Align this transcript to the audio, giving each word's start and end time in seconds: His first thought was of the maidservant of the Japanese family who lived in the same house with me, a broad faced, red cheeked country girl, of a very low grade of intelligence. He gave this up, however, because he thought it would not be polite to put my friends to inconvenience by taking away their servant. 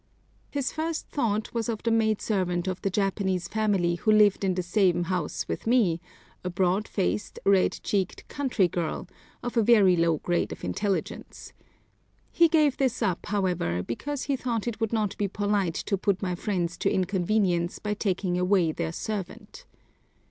His 0.49 0.73
first 0.73 1.07
thought 1.09 1.53
was 1.53 1.69
of 1.69 1.83
the 1.83 1.91
maidservant 1.91 2.67
of 2.67 2.81
the 2.81 2.89
Japanese 2.89 3.47
family 3.47 3.97
who 3.97 4.11
lived 4.11 4.43
in 4.43 4.55
the 4.55 4.63
same 4.63 5.03
house 5.03 5.47
with 5.47 5.67
me, 5.67 6.01
a 6.43 6.49
broad 6.49 6.87
faced, 6.87 7.37
red 7.45 7.73
cheeked 7.83 8.27
country 8.27 8.67
girl, 8.67 9.07
of 9.43 9.57
a 9.57 9.61
very 9.61 9.95
low 9.95 10.17
grade 10.17 10.51
of 10.51 10.63
intelligence. 10.63 11.53
He 12.31 12.47
gave 12.47 12.77
this 12.77 13.03
up, 13.03 13.27
however, 13.27 13.83
because 13.83 14.23
he 14.23 14.35
thought 14.35 14.67
it 14.67 14.81
would 14.81 14.91
not 14.91 15.15
be 15.19 15.27
polite 15.27 15.75
to 15.75 15.99
put 15.99 16.19
my 16.23 16.33
friends 16.33 16.77
to 16.79 16.89
inconvenience 16.91 17.77
by 17.77 17.93
taking 17.93 18.39
away 18.39 18.71
their 18.71 18.91
servant. 18.91 19.67